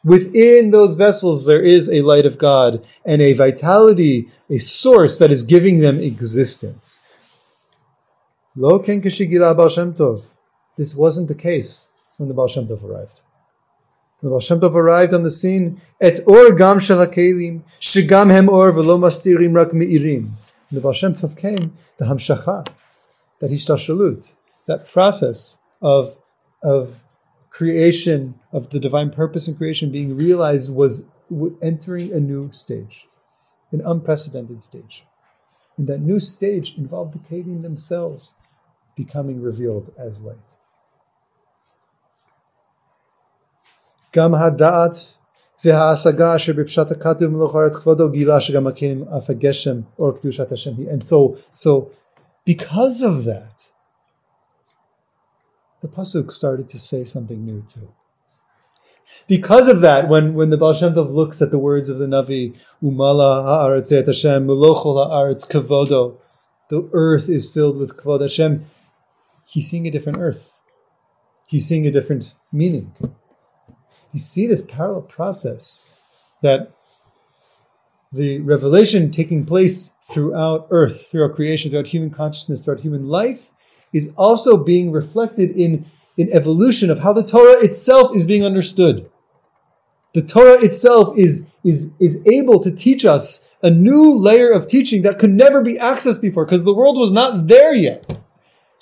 [0.04, 5.32] within those vessels there is a light of God and a vitality, a source that
[5.32, 7.08] is giving them existence.
[8.56, 13.22] Lo ken This wasn't the case when the Baal Shem Tov arrived.
[14.22, 18.50] The Baal Shem Tov arrived on the scene, et or gam shel hakelim, shegam hem
[18.50, 20.32] or velo mastirim rak meirim.
[20.72, 22.68] The Baal Shem Tov came, the hamshacha,
[23.40, 24.36] that hishtalshalut,
[24.68, 26.18] that process of,
[26.62, 27.02] of
[27.52, 31.10] creation of the divine purpose in creation being realized was
[31.62, 33.08] entering a new stage,
[33.72, 35.06] an unprecedented stage.
[35.78, 38.36] And that new stage involved the Kelim themselves
[38.96, 40.58] becoming revealed as light.
[44.16, 44.96] גם הדעת
[45.66, 50.90] וההשגה אשר בפשט הכתוב את כבודו גילה שגם אף הגשם אור קדושת השם היא.
[50.90, 51.92] And so, so
[52.46, 53.72] because of that,
[55.82, 57.91] the pasuk started to say something new too.
[59.28, 62.06] Because of that, when, when the Baal Shem Tov looks at the words of the
[62.06, 66.17] Navi, Umala ha'aretz et Hashem, Melochol ha'aretz kavodo,
[66.70, 68.65] the earth is filled with kavod Hashem,
[69.48, 70.54] he's seeing a different earth.
[71.48, 72.94] He's seeing a different meaning
[74.13, 75.89] you see this parallel process
[76.41, 76.72] that
[78.12, 83.52] the revelation taking place throughout earth, throughout creation, throughout human consciousness, throughout human life,
[83.93, 85.86] is also being reflected in,
[86.17, 89.10] in evolution of how the Torah itself is being understood.
[90.13, 95.04] The Torah itself is, is, is able to teach us a new layer of teaching
[95.04, 98.17] that could never be accessed before because the world was not there yet.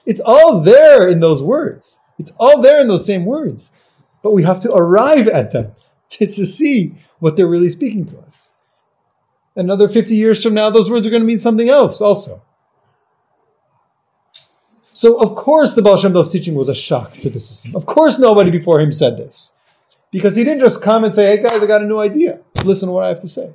[0.05, 1.99] It's all there in those words.
[2.17, 3.73] It's all there in those same words
[4.21, 5.71] but we have to arrive at them
[6.09, 8.55] to, to see what they're really speaking to us.
[9.55, 12.41] Another 50 years from now, those words are going to mean something else also.
[14.99, 17.73] So, of course, the Baal Shem Tov's teaching was a shock to the system.
[17.73, 19.55] Of course, nobody before him said this.
[20.11, 22.41] Because he didn't just come and say, hey guys, I got a new idea.
[22.65, 23.53] Listen to what I have to say.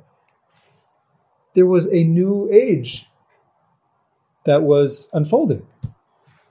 [1.53, 3.05] There was a new age
[4.45, 5.61] that was unfolding.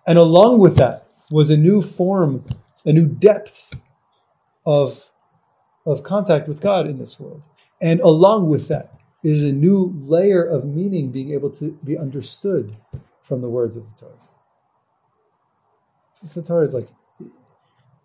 [0.06, 2.44] And along with that was a new form,
[2.84, 3.74] a new depth
[4.64, 5.10] of,
[5.86, 7.48] of contact with God in this world.
[7.82, 12.76] And along with that is a new layer of meaning being able to be understood
[13.24, 14.33] from the words of the Torah.
[16.22, 16.88] The Torah is like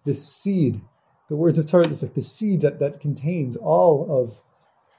[0.03, 0.81] this seed.
[1.27, 4.41] The words of Torah is like the seed that, that contains all of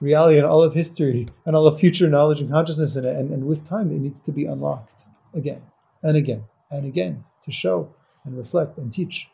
[0.01, 3.17] reality and all of history and all of future knowledge and consciousness in it.
[3.17, 5.63] And, and with time, it needs to be unlocked again
[6.03, 7.93] and again and again to show
[8.25, 9.29] and reflect and teach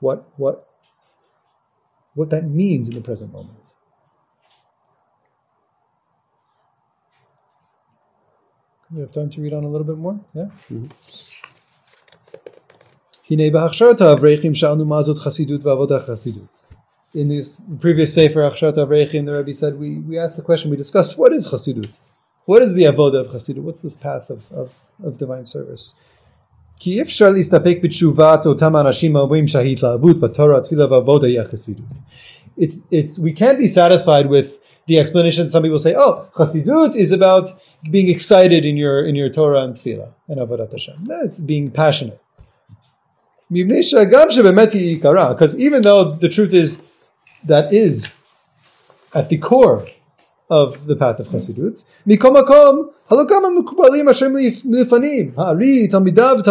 [0.00, 0.70] what, what
[2.14, 3.74] what that means in the present moment.
[8.90, 10.18] We have time to read on a little bit more?
[10.34, 10.46] Yeah?
[10.68, 11.49] Mm-hmm.
[17.14, 20.76] In this previous Sefer Achshat Avreichim, the Rebbe said, we, we asked the question, we
[20.76, 22.00] discussed, what is Chasidut?
[22.46, 23.62] What is the avodah of Chasidut?
[23.62, 25.94] What's this path of, of, of divine service?
[32.56, 37.12] It's, it's, we can't be satisfied with the explanation some people say, oh, Chasidut is
[37.12, 37.48] about
[37.92, 41.04] being excited in your in your Torah and Tefillah and Avodat Hashem.
[41.04, 42.20] That's being passionate.
[43.50, 43.92] Because
[45.58, 46.82] even though the truth is
[47.44, 48.14] that is
[49.14, 49.86] at the core
[50.48, 51.84] of the path of Chassidut,
[55.88, 56.42] Tamidav,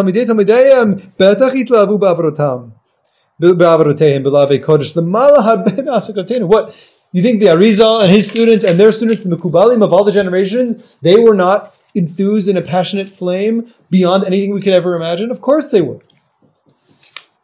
[3.40, 6.94] Belave the Malahar Ben What?
[7.12, 10.12] You think the Arizal and his students and their students, the Mekubalim of all the
[10.12, 15.32] generations, they were not enthused in a passionate flame beyond anything we could ever imagine?
[15.32, 16.00] Of course they were.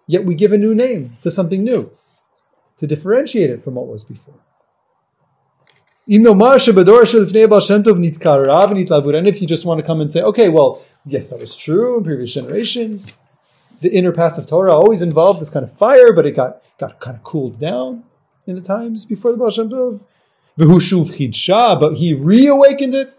[0.07, 1.91] Yet we give a new name to something new,
[2.77, 4.35] to differentiate it from what was before.
[6.07, 6.27] And
[9.27, 12.03] if you just want to come and say, okay, well, yes, that was true in
[12.03, 13.17] previous generations,
[13.81, 16.99] the inner path of Torah always involved this kind of fire, but it got, got
[16.99, 18.03] kind of cooled down
[18.45, 20.05] in the times before the Baal Shem Tov.
[20.57, 23.11] But he reawakened it.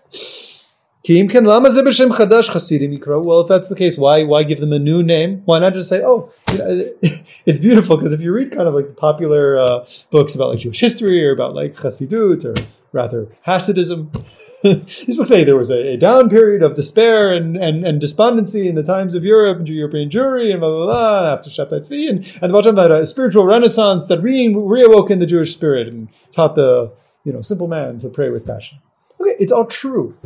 [3.21, 5.43] Well, if that's the case, why why give them a new name?
[5.45, 6.81] Why not just say, oh, you know,
[7.47, 10.81] it's beautiful because if you read kind of like popular uh, books about like Jewish
[10.81, 12.55] history or about like Chassidut or
[12.91, 14.13] rather Hasidism,
[14.65, 18.69] these books say there was a, a, down period of despair and, and, and despondency
[18.69, 22.09] in the times of Europe, and European Jewry, and blah, blah, blah, after Shabtai Tzvi,
[22.09, 26.09] and, and the Baal had a spiritual renaissance that re- reawoken the Jewish spirit and
[26.33, 26.93] taught the
[27.23, 28.79] you know simple man to pray with passion.
[29.21, 30.17] Okay, it's all true.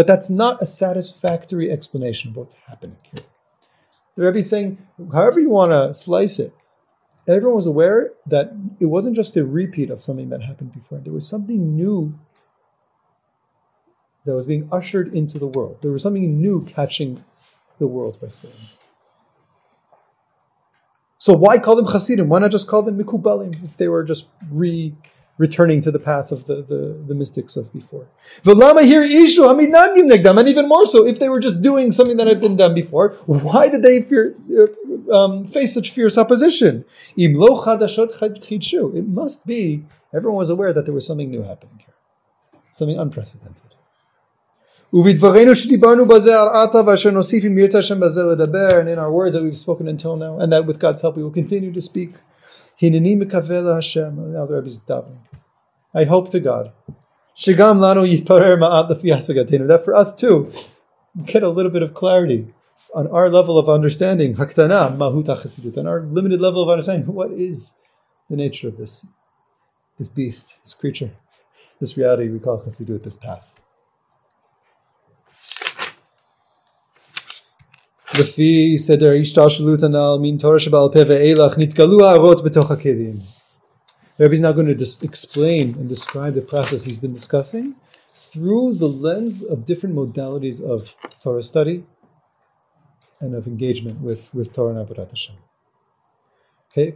[0.00, 3.22] But that's not a satisfactory explanation of what's happening here.
[4.14, 4.78] The Rebbe is saying,
[5.12, 6.54] however you want to slice it,
[7.28, 11.00] everyone was aware that it wasn't just a repeat of something that happened before.
[11.00, 12.14] There was something new
[14.24, 15.76] that was being ushered into the world.
[15.82, 17.22] There was something new catching
[17.78, 18.54] the world by flame.
[21.18, 22.30] So why call them Hasidim?
[22.30, 24.94] Why not just call them Mikubalim if they were just re
[25.40, 28.06] returning to the path of the, the, the mystics of before.
[28.44, 32.18] V'lama here ishu hamidnagim negdam, and even more so, if they were just doing something
[32.18, 34.36] that had been done before, why did they fear,
[35.10, 36.84] uh, um, face such fierce opposition?
[37.16, 38.10] Im lo chadashot.
[38.94, 39.82] It must be,
[40.12, 41.94] everyone was aware that there was something new happening here,
[42.68, 43.74] something unprecedented.
[44.92, 45.08] And
[48.94, 51.30] in our words that we've spoken until now, and that with God's help we will
[51.30, 52.10] continue to speak.
[52.80, 54.32] Hineni mikaveh Hashem.
[54.32, 55.18] Now the Rebbe is davening.
[55.94, 56.72] I hope to God.
[57.36, 60.52] Shigam lanu yitparer ma'at That for us too,
[61.26, 62.46] get a little bit of clarity
[62.94, 64.34] on our level of understanding.
[64.34, 65.76] Haktana mahut chasidut.
[65.76, 67.78] On our limited level of understanding, what is
[68.30, 69.06] the nature of this,
[69.98, 71.10] this beast, this creature,
[71.80, 73.59] this reality we call chasidut, this path.
[78.19, 83.15] לפי סדר השתלשלות הנ"ל מן תורה שבעל פה ואילך נתגלו הערות בתוך הכלים.
[84.17, 87.75] Rabbi is now going to dis- explain and describe the process he's been discussing
[88.31, 91.83] through the lens of different modalities of Torah study
[93.19, 95.35] and of engagement with, with Torah and Avodat Hashem.
[96.71, 96.95] Okay,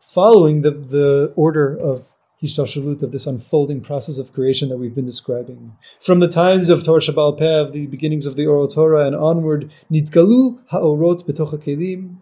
[0.00, 1.96] following the, the order of
[2.45, 5.75] Hishtalshalut, of this unfolding process of creation that we've been describing.
[5.99, 9.15] From the times of Torah Shebe'al Peh, of the beginnings of the Oral Torah and
[9.15, 12.17] onward, Nitgalu ha'orot betocha kelim.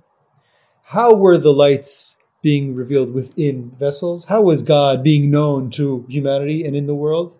[0.85, 4.25] How were the lights being revealed within vessels?
[4.25, 7.39] How was God being known to humanity and in the world?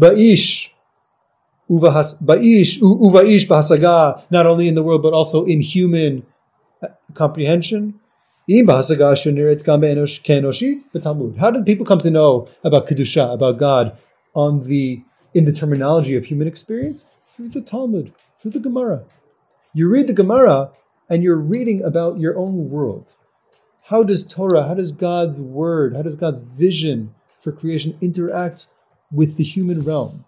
[0.00, 0.70] Ba'ish,
[1.70, 6.26] ba'ish, uvaish bahasaga, not only in the world but also in human
[6.82, 8.00] uh, comprehension.
[8.46, 8.82] How
[11.50, 13.96] did people come to know about Kedusha, about God,
[14.34, 17.10] on the in the terminology of human experience?
[17.24, 19.04] Through the Talmud, through the Gemara.
[19.72, 20.72] You read the Gemara
[21.08, 23.16] and you're reading about your own world.
[23.84, 28.66] How does Torah, how does God's word, how does God's vision for creation interact
[29.10, 30.26] with the human realm?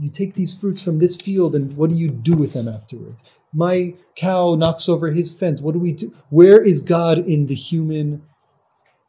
[0.00, 3.30] You take these fruits from this field and what do you do with them afterwards?
[3.56, 5.62] my cow knocks over his fence.
[5.62, 6.12] What do we do?
[6.28, 8.22] Where is God in the human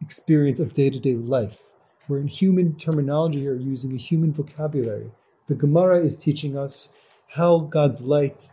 [0.01, 1.61] experience of day to day life?
[2.07, 5.11] We're in human terminology here, using a human vocabulary.
[5.47, 6.95] The Gemara is teaching us
[7.27, 8.49] how God's light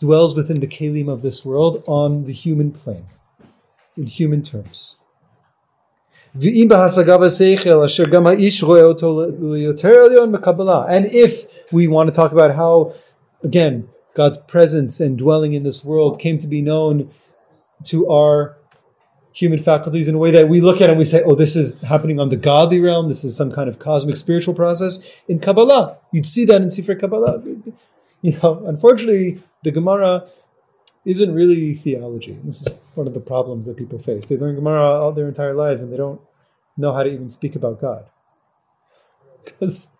[0.00, 3.04] dwells within the kalim of this world on the human plane,
[3.98, 5.00] in human terms.
[6.36, 6.42] And
[11.06, 12.94] if we want to talk about how,
[13.44, 17.10] again, God's presence and dwelling in this world came to be known
[17.84, 18.56] to our
[19.32, 21.80] human faculties in a way that we look at and we say, oh, this is
[21.82, 23.08] happening on the godly realm.
[23.08, 25.08] This is some kind of cosmic spiritual process.
[25.28, 27.42] In Kabbalah, you'd see that in Sifrei Kabbalah.
[28.22, 30.26] You know, unfortunately, the Gemara
[31.04, 32.38] isn't really theology.
[32.44, 34.28] This is one of the problems that people face.
[34.28, 36.20] They learn Gemara all their entire lives and they don't
[36.76, 38.06] know how to even speak about God.
[39.44, 39.90] Because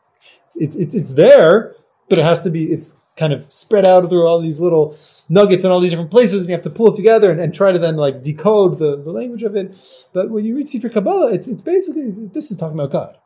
[0.56, 1.74] it's, it's, it's there,
[2.08, 4.96] but it has to be, it's kind of spread out through all these little
[5.28, 7.54] nuggets in all these different places, and you have to pull it together and, and
[7.54, 9.76] try to then like decode the, the language of it.
[10.12, 13.16] But when you read Sefer Kabbalah, it's, it's basically this is talking about God.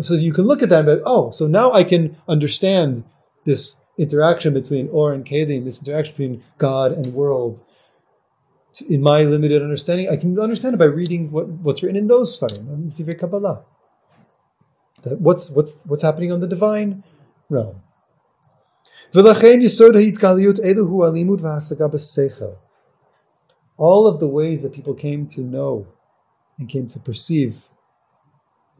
[0.00, 3.04] So you can look at that and be, oh, so now I can understand
[3.44, 7.64] this interaction between Or and Kalim, this interaction between God and world,
[8.88, 12.38] in my limited understanding, I can understand it by reading what, what's written in those
[12.38, 13.64] Sfarim, in Sifrei Kabbalah.
[15.02, 17.02] That what's, what's, what's happening on the divine
[17.48, 17.82] realm.
[23.78, 25.86] All of the ways that people came to know
[26.58, 27.56] and came to perceive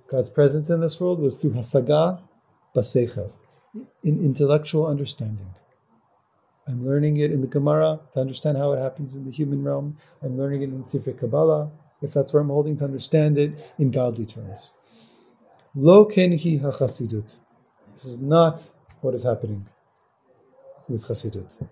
[0.08, 2.20] God's presence in this world was through Hasaga
[2.74, 3.32] Basechel
[4.02, 5.48] in intellectual understanding.
[6.68, 9.96] I'm learning it in the Gemara to understand how it happens in the human realm.
[10.22, 11.70] I'm learning it in Sifrei Kabbalah,
[12.02, 14.74] if that's where I'm holding to understand it in godly terms.
[15.74, 17.38] Lo ken hi hachasidut.
[17.94, 18.58] This is not
[19.00, 19.66] what is happening
[20.88, 21.58] with Chasidut.
[21.58, 21.68] Can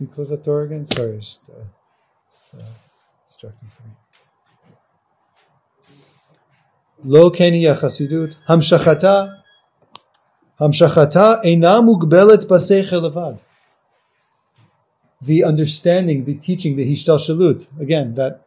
[0.00, 0.84] you close that door again?
[0.84, 1.64] Sorry, just, uh,
[2.26, 2.62] it's uh,
[3.26, 3.94] distracting for me.
[7.04, 8.36] Lo ken hi hachasidut.
[8.48, 9.39] Hamshachata
[10.60, 13.42] Hamshachata mugbelet levad.
[15.22, 18.46] The understanding, the teaching, the hishtalshalut, again, that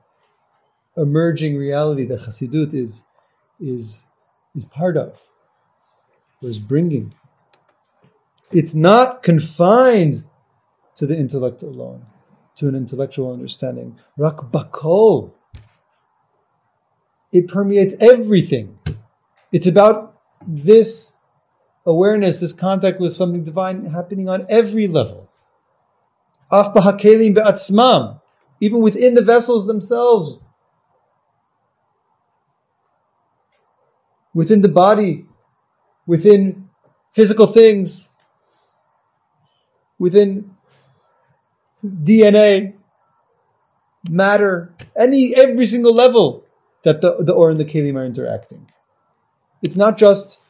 [0.96, 3.06] emerging reality that Hasidut is,
[3.60, 4.08] is,
[4.56, 5.20] is part of,
[6.42, 7.14] or is bringing.
[8.52, 10.24] It's not confined
[10.96, 12.04] to the intellect alone,
[12.58, 13.98] to an intellectual understanding.
[14.18, 15.34] Rak bakol.
[17.32, 18.78] It permeates everything.
[19.52, 21.18] It's about this
[21.86, 25.30] awareness, this contact with something divine happening on every level.
[26.52, 28.22] Af b'hakelim be'atzmam,
[28.60, 30.40] even within the vessels themselves,
[34.34, 35.26] within the body,
[36.06, 36.70] within
[37.12, 38.10] physical things,
[40.00, 40.56] within
[41.84, 42.74] DNA,
[44.10, 46.44] matter, any every single level
[46.84, 48.70] that the, the or and the kelim are interacting.
[49.62, 50.43] It's not just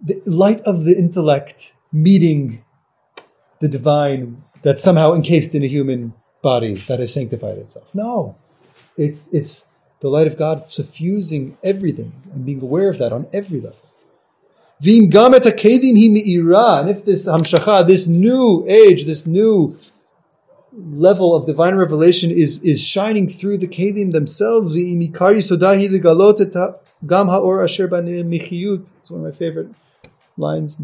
[0.00, 2.64] the light of the intellect meeting
[3.60, 7.94] the divine that's somehow encased in a human body that has sanctified itself.
[7.94, 8.36] No,
[8.96, 9.70] it's it's
[10.00, 13.78] the light of God suffusing everything and being aware of that on every level.
[14.80, 15.12] And
[16.90, 19.76] if this hamshacha, this new age, this new
[20.72, 25.20] level of divine revelation is, is shining through the kelim themselves, it's
[29.10, 29.74] one of my favorite
[30.38, 30.82] lines,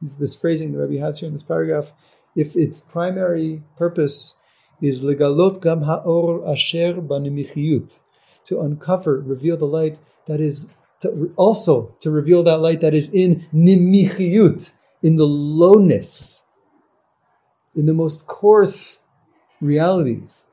[0.00, 1.92] this phrasing the Rebbe has here in this paragraph.
[2.34, 4.38] If its primary purpose
[4.82, 8.00] is legalot gam haor asher banimichiyut,
[8.44, 13.12] to uncover, reveal the light that is to, also to reveal that light that is
[13.14, 16.48] in nimichiyut, in the lowness,
[17.74, 19.06] in the most coarse
[19.60, 20.48] realities.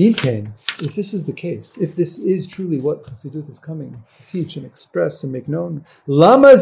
[0.00, 4.26] Inten, if this is the case, if this is truly what Hasidut is coming to
[4.26, 6.54] teach and express and make known, lama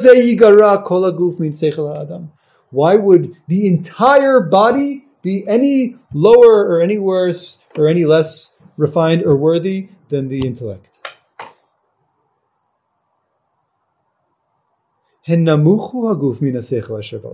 [2.00, 2.32] adam.
[2.70, 9.22] Why would the entire body be any lower or any worse or any less refined
[9.22, 10.97] or worthy than the intellect?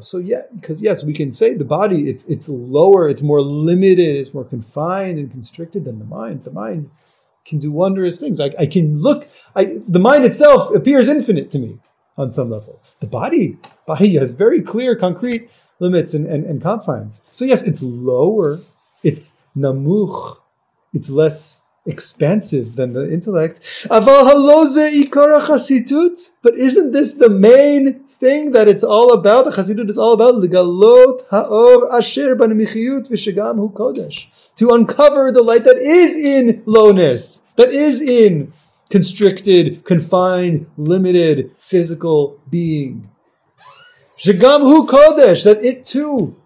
[0.08, 4.16] So yeah, because yes, we can say the body it's it's lower, it's more limited,
[4.16, 6.42] it's more confined and constricted than the mind.
[6.42, 6.90] The mind
[7.44, 8.40] can do wondrous things.
[8.40, 9.28] I, I can look.
[9.54, 11.78] I, the mind itself appears infinite to me
[12.16, 12.82] on some level.
[13.00, 17.22] The body body has very clear, concrete limits and, and, and confines.
[17.30, 18.58] So yes, it's lower.
[19.02, 20.38] It's namuch.
[20.92, 23.86] It's less expansive than the intellect.
[23.90, 24.04] But
[26.54, 29.44] isn't this the main thing that it's all about?
[29.44, 30.40] The Chassidut is all about
[34.56, 38.52] To uncover the light that is in lowness, that is in
[38.90, 43.10] constricted, confined, limited physical being.
[44.16, 46.36] Shagam hu kodesh, that it too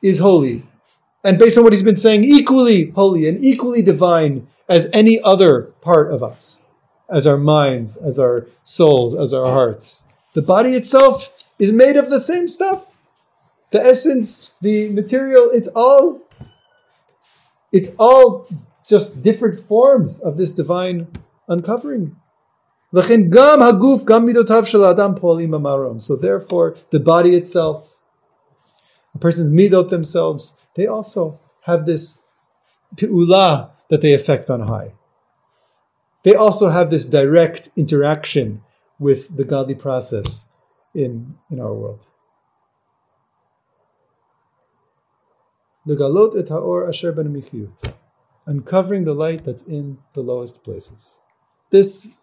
[0.00, 0.62] is holy.
[1.24, 5.72] And based on what he's been saying, equally holy and equally divine as any other
[5.80, 6.66] part of us,
[7.08, 10.06] as our minds, as our souls, as our hearts.
[10.34, 12.84] The body itself is made of the same stuff.
[13.70, 16.22] The essence, the material, it's all
[17.72, 18.48] it's all
[18.86, 21.06] just different forms of this divine
[21.48, 22.16] uncovering.
[22.90, 23.02] So
[26.16, 27.94] therefore, the body itself,
[29.14, 32.24] a person's midot themselves, they also have this
[32.96, 34.92] pi'ula, that they affect on high.
[36.24, 38.62] They also have this direct interaction
[38.98, 40.48] with the godly process
[40.94, 42.04] in, in our world.
[45.88, 47.32] Et haor asher ben
[48.46, 51.20] uncovering the light that's in the lowest places.
[51.70, 52.14] This,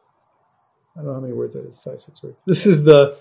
[0.95, 2.43] I don't know how many words that is, five, six words.
[2.45, 3.17] This is the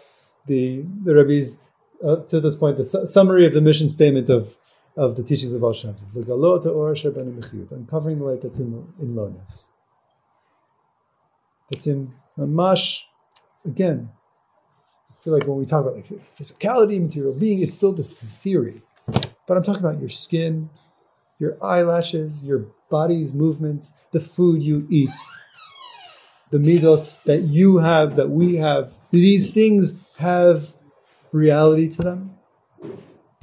[0.46, 1.64] the the Rebbe's
[2.06, 4.56] uh, to this point the su- summary of the mission statement of
[4.96, 7.72] of the teachings of Baal Shem Tov.
[7.72, 9.66] Uncovering the light that's in, in lowness.
[11.70, 13.02] That's in Mamash,
[13.64, 14.10] again,
[15.10, 18.82] I feel like when we talk about like physicality, material being, it's still this theory.
[19.46, 20.68] But I'm talking about your skin,
[21.38, 25.10] your eyelashes, your body's movements, the food you eat,
[26.50, 28.92] the midot that you have, that we have.
[29.10, 30.72] These things have
[31.32, 32.30] reality to them.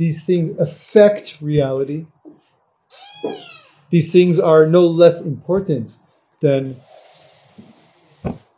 [0.02, 2.08] These things affect reality.
[3.92, 6.00] These things are no less important
[6.40, 6.74] than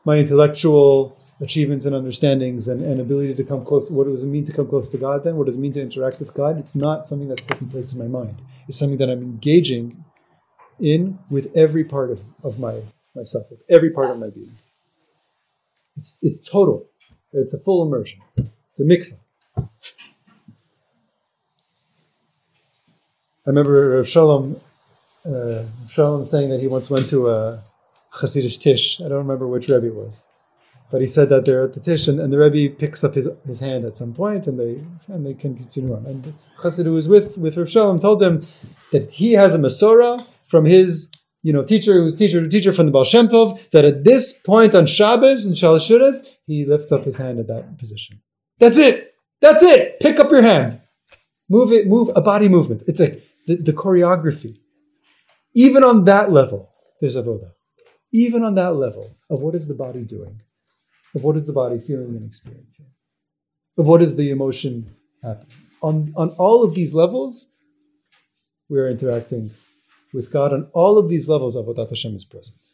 [0.05, 3.91] my intellectual achievements and understandings and, and ability to come close.
[3.91, 5.35] What does it mean to come close to God then?
[5.35, 6.57] What does it mean to interact with God?
[6.57, 8.41] It's not something that's taking place in my mind.
[8.69, 10.05] It's something that I'm engaging
[10.79, 12.79] in with every part of, of my
[13.17, 14.55] myself, with every part of my being.
[15.97, 16.87] It's, it's total.
[17.33, 18.21] It's a full immersion.
[18.69, 19.19] It's a mikvah.
[23.45, 24.55] I remember Rav Shalom,
[25.25, 27.61] uh, Shalom saying that he once went to a
[28.13, 29.01] Hasidic tish.
[29.01, 30.23] I don't remember which Rebbe it was.
[30.89, 33.27] But he said that they're at the tish, and, and the Rebbe picks up his,
[33.45, 34.81] his hand at some point, and they
[35.13, 36.05] and they can continue on.
[36.05, 36.23] And
[36.61, 38.43] Chassid who was with with Rav Shalom told him
[38.93, 42.93] that he has a Masorah from his you know teacher who's teacher teacher from the
[42.93, 47.17] Baal Shem Tov that at this point on Shabbos and Shalashuras he lifts up his
[47.17, 48.21] hand at that position.
[48.59, 49.15] That's it.
[49.41, 49.99] That's it.
[49.99, 50.79] Pick up your hand.
[51.49, 51.87] Move it.
[51.87, 52.83] Move a body movement.
[52.87, 54.57] It's like the, the choreography.
[55.55, 57.51] Even on that level, there's avoda.
[58.11, 60.39] Even on that level of what is the body doing,
[61.15, 62.87] of what is the body feeling and experiencing,
[63.77, 65.55] of what is the emotion happening.
[65.81, 67.51] On, on all of these levels,
[68.69, 69.51] we are interacting
[70.13, 70.53] with God.
[70.53, 72.72] On all of these levels, Avodat Hashem is present.